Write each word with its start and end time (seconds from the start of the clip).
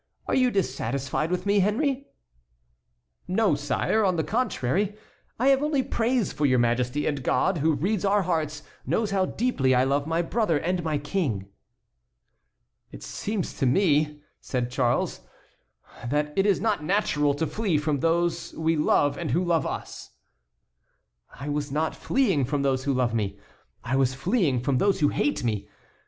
Are 0.25 0.33
you 0.33 0.49
dissatisfied 0.49 1.29
with 1.29 1.45
me, 1.45 1.59
Henry?" 1.59 2.07
"No, 3.27 3.53
sire; 3.53 4.03
on 4.03 4.15
the 4.15 4.23
contrary, 4.23 4.97
I 5.37 5.49
have 5.49 5.61
only 5.61 5.83
praise 5.83 6.33
for 6.33 6.47
your 6.47 6.57
majesty; 6.57 7.05
and 7.05 7.21
God, 7.21 7.59
who 7.59 7.75
reads 7.75 8.03
our 8.03 8.23
hearts, 8.23 8.63
knows 8.83 9.11
how 9.11 9.27
deeply 9.27 9.75
I 9.75 9.83
love 9.83 10.07
my 10.07 10.23
brother 10.23 10.57
and 10.57 10.83
my 10.83 10.97
King." 10.97 11.49
"It 12.91 13.03
seems 13.03 13.53
to 13.59 13.67
me," 13.67 14.23
said 14.39 14.71
Charles, 14.71 15.21
"that 16.09 16.33
it 16.35 16.47
is 16.47 16.59
not 16.59 16.83
natural 16.83 17.35
to 17.35 17.45
flee 17.45 17.77
from 17.77 17.99
those 17.99 18.53
we 18.55 18.75
love 18.75 19.19
and 19.19 19.29
who 19.29 19.43
love 19.43 19.67
us." 19.67 20.13
"I 21.39 21.47
was 21.47 21.71
not 21.71 21.95
fleeing 21.95 22.43
from 22.45 22.63
those 22.63 22.85
who 22.85 22.93
love 22.95 23.13
me; 23.13 23.37
I 23.83 23.95
was 23.95 24.15
fleeing 24.15 24.61
from 24.61 24.79
those 24.79 25.01
who 25.01 25.09
hate 25.09 25.43
me. 25.43 25.69